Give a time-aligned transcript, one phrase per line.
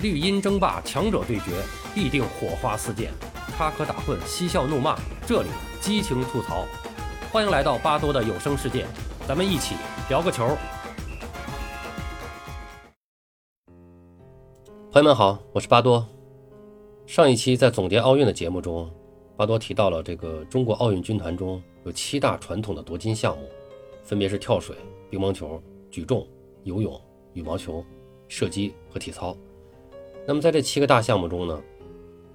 [0.00, 1.50] 绿茵争霸，强者对决，
[1.92, 3.10] 必定火花四溅，
[3.56, 5.48] 插科打诨，嬉笑怒骂，这里
[5.80, 6.64] 激情吐槽。
[7.32, 8.86] 欢迎来到巴多的有声世界，
[9.26, 9.74] 咱们一起
[10.08, 10.56] 聊个球。
[14.92, 16.06] 朋友们好，我是巴多。
[17.04, 18.88] 上一期在总结奥运的节目中，
[19.36, 23.48] 巴多提到了这个中国奥运军团中有七大传统的夺金项目，
[24.04, 24.76] 分别是跳水、
[25.10, 25.60] 乒乓球、
[25.90, 26.24] 举重、
[26.62, 27.00] 游泳、
[27.32, 27.84] 羽毛球、
[28.28, 29.36] 射击和体操。
[30.28, 31.58] 那么在这七个大项目中呢，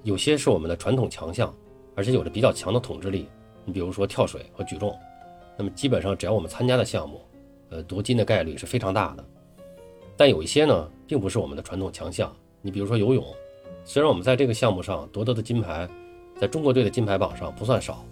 [0.02, 1.54] 有些是我们的传统强项，
[1.94, 3.28] 而且有着比较强的统治力。
[3.66, 4.98] 你比如说跳水和举重，
[5.56, 7.22] 那么基本上只要我们参加的项目，
[7.70, 9.24] 呃，夺金的概率是非常大的。
[10.18, 12.36] 但有一些呢，并不是我们的传统强项。
[12.64, 13.24] 你比如说游泳，
[13.86, 15.88] 虽然我们在这个项目上夺得的金牌，
[16.42, 18.04] 在中国队的金牌榜上不算少，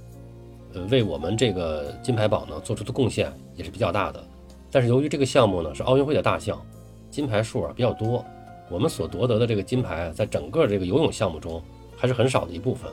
[0.75, 4.23] 呃，为我们这个金牌榜呢做出的贡献也是比较大的。
[4.70, 6.63] 但是由于这个项目呢是奥运会的大项，
[7.09, 8.23] 金牌数啊比较多。
[8.71, 11.61] 我们所夺得的这个金牌，在整个这个游泳项目中
[11.97, 12.89] 还是很少的一部分。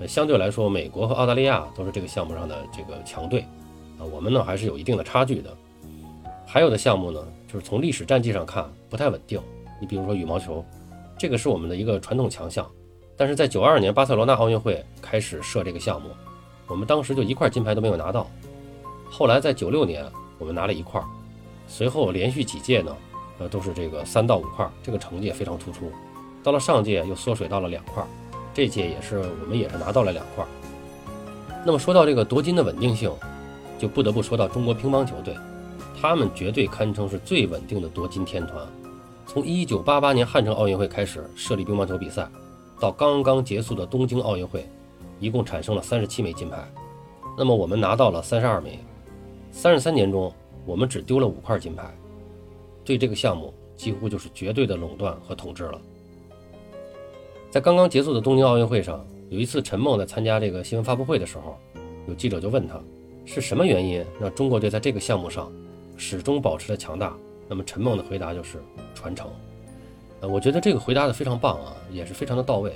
[0.00, 3.42] 呃，相对来说，美国和澳大利亚都是这个项目上的这个强队，
[3.98, 5.54] 啊，我们呢还是有一定的差距的。
[6.46, 9.38] 还有的项目呢，就是从历史战绩上看不太稳定。
[9.78, 10.64] 你比如说羽毛球，
[11.18, 12.66] 这个是我们的一个传统强项，
[13.14, 16.08] 但是在九二年巴塞罗那奥运会开始设这个项目，
[16.68, 18.26] 我们当时就一块金牌都没有拿到。
[19.10, 20.06] 后来在九六年
[20.38, 21.02] 我们拿了一块，
[21.68, 22.96] 随后连续几届呢。
[23.48, 25.90] 都是这个三到五块，这个成绩也非常突出。
[26.42, 28.04] 到了上届又缩水到了两块，
[28.52, 30.44] 这届也是我们也是拿到了两块。
[31.64, 33.12] 那么说到这个夺金的稳定性，
[33.78, 35.36] 就不得不说到中国乒乓球队，
[36.00, 38.66] 他们绝对堪称是最稳定的夺金天团。
[39.24, 42.28] 从一九八八年汉城奥运会开始设立乒乓球比赛，
[42.80, 44.68] 到刚刚结束的东京奥运会，
[45.20, 46.58] 一共产生了三十七枚金牌。
[47.38, 48.78] 那么我们拿到了三十二枚，
[49.52, 50.30] 三十三年中
[50.66, 51.84] 我们只丢了五块金牌。
[52.84, 55.80] 对这个项目几乎就是绝对的垄断和统治了。
[57.50, 61.56] 在刚刚结束的东京奥运会上，有一次陈梦在参加这个新闻发布会的时候，
[62.08, 62.80] 有记者就问他，
[63.24, 65.52] 是什么原因让中国队在这个项目上
[65.96, 67.16] 始终保持着强大？
[67.48, 68.62] 那么陈梦的回答就是
[68.94, 69.30] 传承。
[70.20, 72.72] 呃，我觉得这个回答的非常棒啊，也是非常的到位。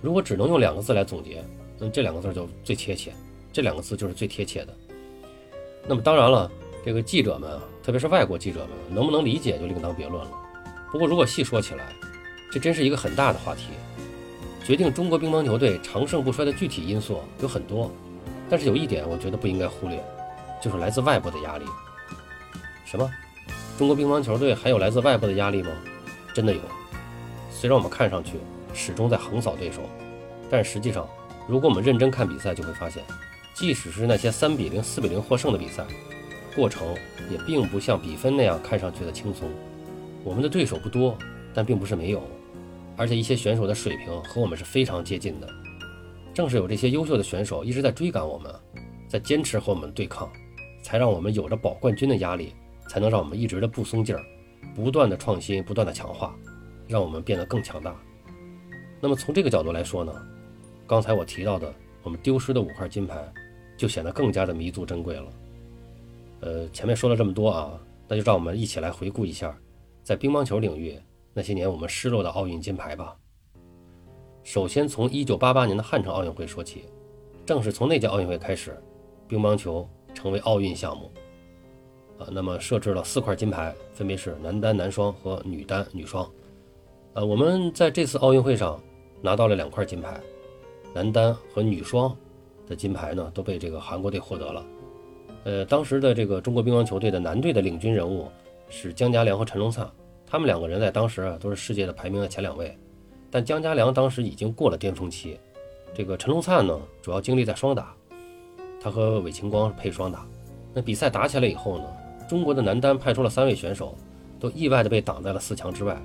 [0.00, 1.42] 如果只能用两个字来总结，
[1.78, 3.12] 那么这两个字就最贴切，
[3.52, 4.74] 这两个字就是最贴切的。
[5.88, 6.50] 那么当然了。
[6.86, 10.30] 这个记者们啊，特别是外国记者们，能不能理解就另当别论了。
[10.92, 11.92] 不过，如果细说起来，
[12.48, 13.64] 这真是一个很大的话题。
[14.64, 17.90] 决定中国乒乓球队长盛不衰的具体因素有很多，
[18.48, 20.00] 但是有一点我觉得不应该忽略，
[20.62, 21.64] 就是来自外部的压力。
[22.84, 23.10] 什么？
[23.76, 25.70] 中国乒乓球队还有来自外部的压力吗？
[26.32, 26.60] 真的有。
[27.50, 28.34] 虽然我们看上去
[28.72, 29.80] 始终在横扫对手，
[30.48, 31.04] 但实际上，
[31.48, 33.02] 如果我们认真看比赛，就会发现，
[33.54, 35.84] 即使是那些三比零、四比零获胜的比赛。
[36.56, 36.94] 过程
[37.30, 39.48] 也并不像比分那样看上去的轻松。
[40.24, 41.16] 我们的对手不多，
[41.54, 42.22] 但并不是没有，
[42.96, 45.48] 而且一些选手的水平和我们是非常接近的。
[46.32, 48.52] 正是有这些优秀的选手一直在追赶我们，
[49.06, 50.28] 在坚持和我们对抗，
[50.82, 52.54] 才让我们有着保冠军的压力，
[52.88, 54.22] 才能让我们一直的不松劲儿，
[54.74, 56.34] 不断的创新，不断的强化，
[56.88, 57.94] 让我们变得更强大。
[59.00, 60.12] 那么从这个角度来说呢，
[60.86, 61.72] 刚才我提到的
[62.02, 63.16] 我们丢失的五块金牌，
[63.76, 65.26] 就显得更加的弥足珍贵了。
[66.40, 69.56] 呃，前面说了这么多啊，那就让我们一起来回顾一下，
[70.02, 70.98] 在乒乓球领域
[71.32, 73.16] 那些年我们失落的奥运金牌吧。
[74.42, 76.84] 首先从1988年的汉城奥运会说起，
[77.44, 78.76] 正是从那届奥运会开始，
[79.26, 81.10] 乒乓球成为奥运项目。
[82.18, 86.30] 啊，那么设置了四块金牌，分别是男单、男双和女单、女双。
[87.14, 88.80] 呃，我们在这次奥运会上
[89.20, 90.20] 拿到了两块金牌，
[90.94, 92.16] 男单和女双
[92.66, 94.64] 的金牌呢都被这个韩国队获得了。
[95.46, 98.28] 呃，当时的这个中国乒乓球队的男队的领军人物
[98.68, 99.88] 是姜家良和陈龙灿，
[100.26, 102.76] 他们两个人在当时啊都是世界的排名的前两位。
[103.30, 105.38] 但姜家良当时已经过了巅峰期，
[105.94, 107.94] 这个陈龙灿呢主要精力在双打，
[108.82, 110.26] 他和韦晴光配双打。
[110.74, 111.84] 那比赛打起来以后呢，
[112.28, 113.94] 中国的男单派出了三位选手，
[114.40, 115.96] 都意外的被挡在了四强之外，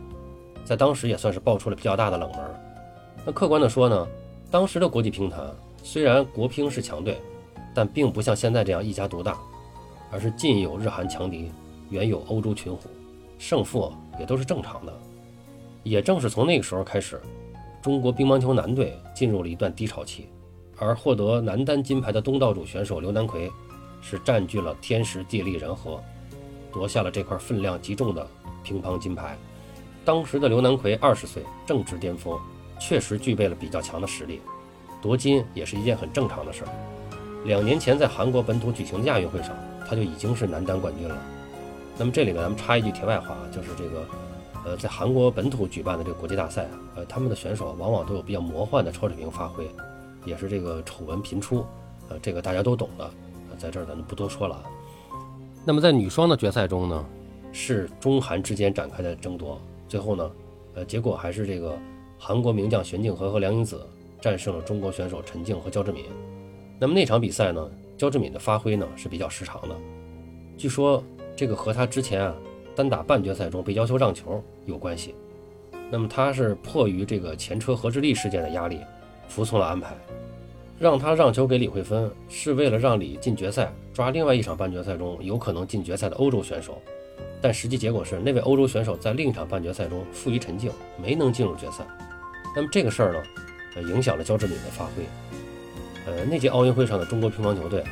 [0.64, 2.40] 在当时也算是爆出了比较大的冷门。
[3.26, 4.08] 那客观的说呢，
[4.52, 5.50] 当时的国际乒坛
[5.82, 7.20] 虽然国乒是强队。
[7.74, 9.38] 但并不像现在这样一家独大，
[10.12, 11.52] 而是近有日韩强敌，
[11.90, 12.90] 远有欧洲群虎，
[13.38, 14.94] 胜负也都是正常的。
[15.84, 17.20] 也正是从那个时候开始，
[17.82, 20.28] 中国乒乓球男队进入了一段低潮期，
[20.78, 23.52] 而获得男单金牌的东道主选手刘南奎，
[24.02, 26.00] 是占据了天时地利人和，
[26.72, 28.28] 夺下了这块分量极重的
[28.64, 29.38] 乒乓金牌。
[30.04, 32.40] 当时的刘南奎二十岁，正值巅峰，
[32.80, 34.42] 确实具备了比较强的实力，
[35.02, 36.70] 夺金也是一件很正常的事儿。
[37.46, 39.56] 两年前在韩国本土举行的亚运会上，
[39.88, 41.18] 他就已经是男单冠军了。
[41.98, 44.06] 那么这里面咱们插一句题外话啊，就是这个
[44.66, 49.68] 呃，在韩国本土举办的这个国际大赛啊，呃，他们的选手往往都有比较魔幻的超水平发挥，
[50.24, 51.66] 也是这个丑闻频出，
[52.10, 53.06] 呃，这个大家都懂的，
[53.50, 54.64] 呃，在这儿咱就不多说了。
[55.66, 57.06] 那么在女双的决赛中呢，
[57.52, 60.32] 是中韩之间展开的争夺，最后呢，
[60.76, 61.78] 呃，结果还是这个
[62.18, 63.86] 韩国名将玄静和和梁颖子
[64.22, 66.06] 战胜了中国选手陈静和焦志敏。
[66.82, 69.76] 那么那场比赛呢，焦志敏的发挥呢是比较失常的，
[70.58, 71.04] 据说
[71.36, 72.36] 这个和他之前啊
[72.76, 75.14] 单打半决赛中被要求让球有关系。
[75.92, 78.80] 那么他是迫于这个前车何志立事件的压力，
[79.28, 79.96] 服从了安排。
[80.80, 86.82] 让他让球给李慧芬，是为了让李进决赛，抓另外一场半决赛中有可能进决赛的欧洲选手。
[87.40, 91.86] 但实际结果是，那位欧洲选手在另一场半决赛中负于陈静，没能进入决赛。
[92.56, 93.24] 那么这个事儿呢，
[93.76, 95.04] 呃，影响了焦志敏的发挥。
[96.06, 97.84] 呃，那届奥运会上的中国乒乓球队，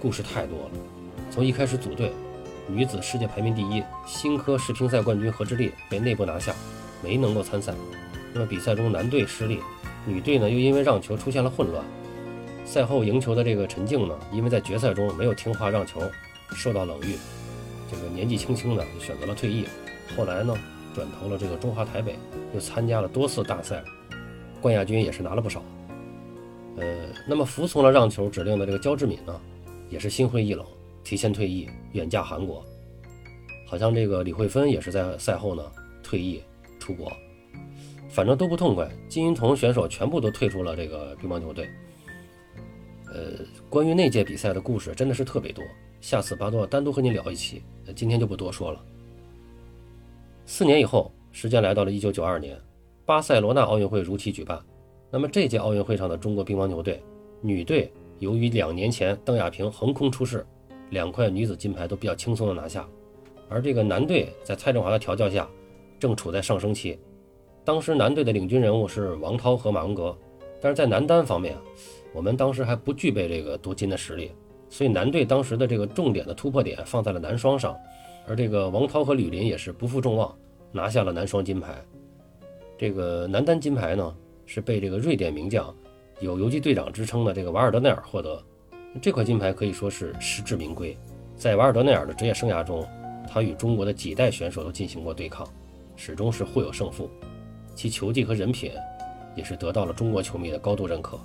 [0.00, 0.70] 故事太多了。
[1.30, 2.12] 从一开始组队，
[2.68, 6.54] 女子世界排名第一、新科世乒赛冠军何智丽被内部拿下，
[7.02, 7.74] 没能够参赛。
[8.32, 9.58] 那么比赛中男队失利，
[10.06, 11.84] 女队呢又因为让球出现了混乱。
[12.64, 16.00] 赛后赢球的这个陈静呢，因为在决赛中没有听话让球，
[16.54, 17.16] 受到冷遇，
[17.90, 19.64] 这个年纪轻轻的就选择了退役。
[20.16, 20.54] 后来呢，
[20.94, 22.16] 转投了这个中华台北，
[22.54, 23.82] 又参加了多次大赛，
[24.60, 25.60] 冠亚军也是拿了不少。
[26.78, 29.40] 呃，那么服从了让球指令的这个焦志敏呢，
[29.90, 30.64] 也是心灰意冷，
[31.02, 32.64] 提前退役，远嫁韩国。
[33.66, 35.62] 好像这个李慧芬也是在赛后呢
[36.02, 36.42] 退役
[36.78, 37.12] 出国，
[38.08, 38.88] 反正都不痛快。
[39.08, 41.68] 金银铜选手全部都退出了这个乒乓球队。
[43.12, 45.64] 呃，关于那届比赛的故事真的是特别多，
[46.00, 47.62] 下次巴多单独和您聊一期，
[47.96, 48.80] 今天就不多说了。
[50.46, 52.58] 四年以后，时间来到了一九九二年，
[53.04, 54.58] 巴塞罗那奥运会如期举办。
[55.10, 57.02] 那么这届奥运会上的中国乒乓球队
[57.40, 60.44] 女队，由于两年前邓亚萍横空出世，
[60.90, 62.86] 两块女子金牌都比较轻松的拿下，
[63.48, 65.48] 而这个男队在蔡振华的调教下，
[65.98, 66.98] 正处在上升期。
[67.64, 70.16] 当时男队的领军人物是王涛和马文革，
[70.60, 71.56] 但是在男单方面。
[72.14, 74.32] 我们当时还不具备这个夺金的实力，
[74.70, 77.76] 所以男队当时的这个重点的突破点放在了男双上，
[78.26, 80.34] 而这个王涛和吕林也是不负众望，
[80.72, 81.84] 拿下了男双金牌。
[82.78, 84.16] 这个男单金牌呢，
[84.48, 85.72] 是被这个瑞典名将
[86.20, 88.42] 有游击队长之称的这个瓦尔德内尔获得。
[89.02, 90.96] 这块金牌可以说是实至名归。
[91.36, 92.88] 在瓦尔德内尔的职业生涯中，
[93.30, 95.46] 他与中国的几代选手都进行过对抗，
[95.96, 97.10] 始终是互有胜负。
[97.74, 98.72] 其球技和人品，
[99.36, 101.20] 也是得到了中国球迷的高度认可。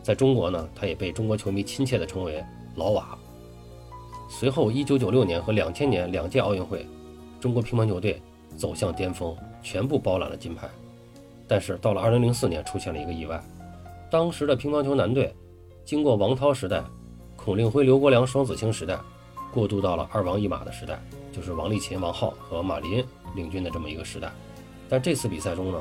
[0.00, 2.42] 在中国呢，他也被中国球迷亲切地称为
[2.76, 3.18] “老瓦”。
[4.30, 6.86] 随后，1996年和2000年两届奥运会，
[7.40, 8.22] 中国乒乓球队
[8.56, 10.70] 走向巅峰，全部包揽了金牌。
[11.48, 13.40] 但是到了2004年，出现了一个意外。
[14.10, 15.34] 当时的乒乓球男队，
[15.84, 16.82] 经过王涛时代、
[17.36, 18.98] 孔令辉、刘国梁双子星时代，
[19.52, 21.00] 过渡到了二王一马的时代，
[21.32, 23.04] 就是王励勤、王皓和马林
[23.34, 24.30] 领军的这么一个时代。
[24.88, 25.78] 但这次比赛中呢，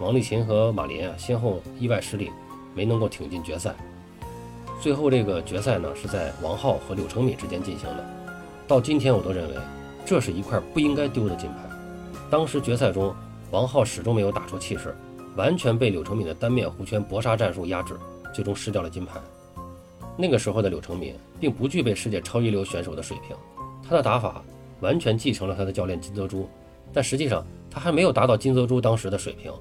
[0.00, 2.30] 王励勤和马林啊，先后意外失利。
[2.74, 3.74] 没能够挺进决赛，
[4.80, 8.06] 最后这个决赛呢是在王浩和柳承敏之间进行的。
[8.68, 9.56] 到今天我都认为，
[10.06, 11.56] 这是一块不应该丢的金牌。
[12.30, 13.12] 当时决赛中，
[13.50, 14.94] 王浩始终没有打出气势，
[15.36, 17.94] 完全被柳承敏的单面弧圈搏杀战术压制，
[18.34, 19.18] 最终失掉了金牌。
[20.16, 23.36] 那个时候的柳承敏并不具备世界超一流选手的水平，
[23.88, 24.42] 他的打法
[24.80, 26.46] 完全继承了他的教练金泽洙，
[26.92, 29.52] 但实际上他还没有达到金泽洙当时的水平。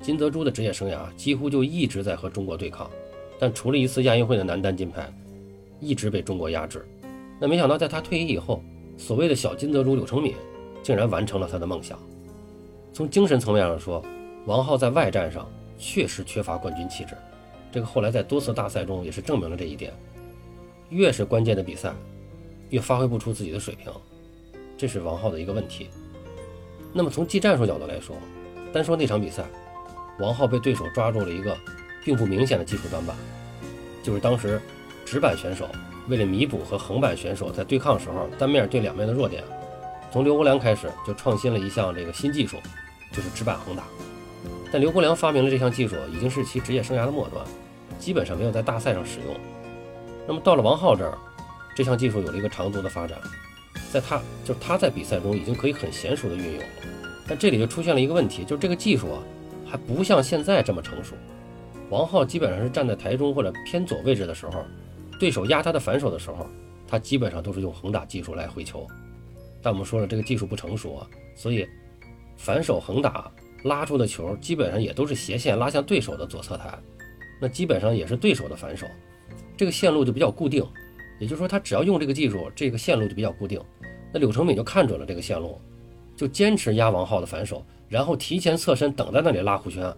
[0.00, 2.90] 金泽洙的职业生涯几乎就一直在和中国对抗，
[3.38, 5.10] 但除了一次亚运会的男单金牌，
[5.80, 6.84] 一直被中国压制。
[7.40, 8.62] 那没想到在他退役以后，
[8.98, 10.34] 所谓的小金泽洙柳承敏
[10.82, 11.98] 竟然完成了他的梦想。
[12.92, 14.04] 从精神层面上说，
[14.44, 17.16] 王浩在外战上确实缺乏冠军气质，
[17.70, 19.92] 这个后来在多次大赛中也是证明了这一点。
[20.90, 21.94] 越是关键的比赛，
[22.68, 23.90] 越发挥不出自己的水平，
[24.76, 25.88] 这是王浩的一个问题。
[26.92, 28.14] 那么从技战术角度来说，
[28.72, 29.44] 单说那场比赛。
[30.18, 31.56] 王浩被对手抓住了一个
[32.04, 33.16] 并不明显的技术短板，
[34.02, 34.60] 就是当时
[35.06, 35.66] 直板选手
[36.06, 39.42] 为了弥补和横板选手在对抗时候单面对两面的弱点，
[40.12, 42.58] 从刘国梁开始就创新了一项这个新技术，
[43.12, 43.84] 就是直板横打。
[44.72, 47.44] 但刘国梁发明了这项技术已经是其职业生涯的末端，
[47.98, 49.36] 基本上没有在大赛上使用。
[50.26, 51.16] 那么到了王浩这儿，
[51.76, 53.18] 这项技术有了一个长足的发展，
[53.92, 56.64] 在他就是他在比赛中已经可以很娴熟的运用了。
[57.28, 59.22] 但这里就出现了一个问题，就是这个技术啊。
[59.64, 61.14] 还不像现在这么成熟。
[61.88, 64.62] 王浩基本上是站在台中或者偏左位置的时候，
[65.18, 66.46] 对手压他的反手的时候，
[66.86, 68.86] 他基本上都是用横打技术来回球。
[69.62, 71.66] 但我们说了，这个技术不成熟啊，所以
[72.42, 73.30] 反手横打
[73.62, 76.76] 拉出的球基本上也都是斜线拉向对手的左侧台，
[77.40, 78.84] 那基本上也是对手的反手，
[79.56, 80.66] 这个线路就比较固定。
[81.20, 83.60] 也就是说，他只要用这个技术，这个线路就比较固定。
[84.12, 85.56] 那柳成敏就看准了这个线路。
[86.16, 89.92] 就坚持压王浩的反手，然后提前侧身等在那里拉弧圈。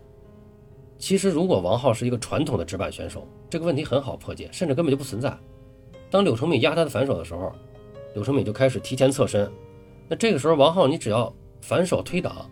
[0.98, 5.34] 其实，如果王浩是一个传统的直板选手，这个问题很好破解，甚至根本就不存在。
[6.10, 7.52] 当柳成敏压他的反手的时候，
[8.14, 9.50] 柳成敏就开始提前侧身。
[10.08, 11.34] 那这个时候，王浩你只要
[11.66, 12.50] 反手推挡，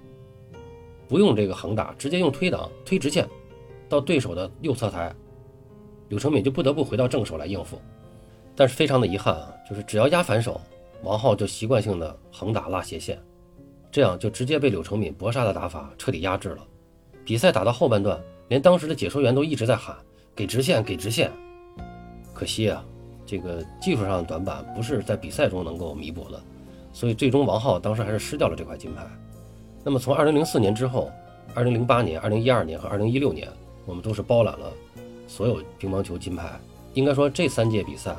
[1.06, 3.28] 不用这个横打，直接用推挡推直线
[3.86, 5.14] 到对手的右侧台，
[6.08, 7.78] 柳成敏就不得不回到正手来应付。
[8.56, 10.58] 但是非常的遗憾啊，就是只要压反手，
[11.02, 13.22] 王浩就习惯性的横打拉斜线，
[13.90, 16.66] 这样就直接被柳成敏搏杀的打法彻底压制了。
[17.22, 18.18] 比赛打到后半段。
[18.48, 19.96] 连当时的解说员都一直在喊
[20.36, 21.32] “给直线，给直线”，
[22.34, 22.84] 可惜啊，
[23.24, 26.42] 这个技术上的短板不是在比赛中能够弥补的，
[26.92, 29.06] 所以最终王浩当时还是失掉了这块金牌。
[29.84, 31.10] 那么从2004年之后
[31.54, 33.48] ，2008年、2012年和2016年，
[33.86, 34.72] 我们都是包揽了
[35.26, 36.58] 所有乒乓球金牌。
[36.94, 38.14] 应该说这三届比赛，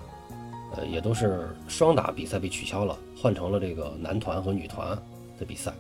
[0.76, 4.98] 呃，也都是双打比赛被取消了，换成了这个男团和女团
[5.40, 5.72] 的比赛。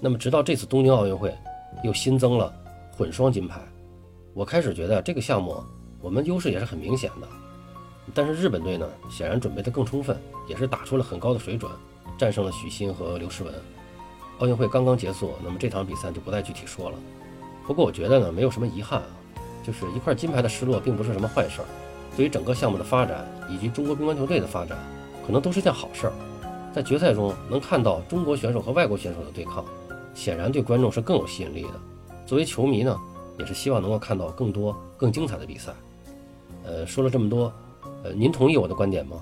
[0.00, 1.34] 那么直到这次东京奥运会，
[1.82, 2.52] 又新增了
[2.96, 3.60] 混双金牌。
[4.34, 5.62] 我开始觉得这个项目
[6.00, 7.28] 我们优势也是很明显的，
[8.14, 10.16] 但是日本队呢，显然准备的更充分，
[10.48, 11.70] 也是打出了很高的水准，
[12.18, 13.52] 战胜了许昕和刘诗雯。
[14.38, 16.96] 奥运会刚刚结束，那么这场比赛就不再具体说了。
[17.66, 19.06] 不过我觉得呢，没有什么遗憾啊，
[19.62, 21.66] 就是一块金牌的失落并不是什么坏事儿，
[22.16, 24.78] 对于整个项目的发展以及中国乒乓球队的发展，
[25.26, 26.12] 可能都是件好事儿。
[26.74, 29.64] 在决赛中能看到中国选手和外国选手的对抗，
[30.14, 31.80] 显然对观众是更有吸引力的。
[32.26, 32.98] 作为球迷呢。
[33.38, 35.72] 也是希望能够看到更多更精彩的比赛。
[36.64, 37.50] 呃，说了这么多，
[38.04, 39.16] 呃，您同意我的观点吗？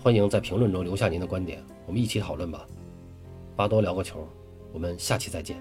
[0.00, 2.64] 欢迎在评论中留下您的观点，我们一起讨论吧。
[3.56, 4.24] 巴多聊个球，
[4.72, 5.60] 我们下期再见。